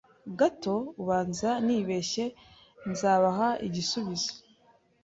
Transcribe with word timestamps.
gato 0.39 0.75
ubanza 1.01 1.49
nibeshye 1.65 2.25
nzabaha 2.93 3.47
igisubizo 3.67 4.31